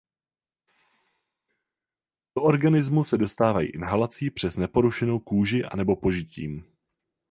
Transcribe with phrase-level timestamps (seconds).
[2.37, 6.65] Do organismu se dostávají inhalací přes neporušenou kůži anebo požitím.